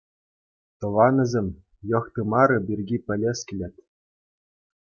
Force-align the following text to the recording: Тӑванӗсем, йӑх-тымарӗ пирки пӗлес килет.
Тӑванӗсем, 0.79 1.47
йӑх-тымарӗ 1.89 2.57
пирки 2.65 2.97
пӗлес 3.05 3.39
килет. 3.47 3.75